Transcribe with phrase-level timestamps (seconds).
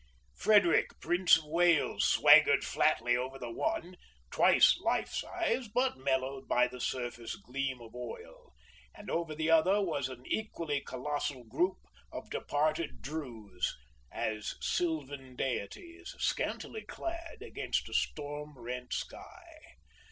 [0.33, 3.95] Frederick, Prince of Wales, swaggered flatly over the one,
[4.31, 8.51] twice life size, but mellowed by the surface gleam of oil;
[8.95, 11.77] and over the other was an equally colossal group
[12.11, 13.77] of departed Drews
[14.11, 19.53] as sylvan deities, scantily clad, against a storm rent sky.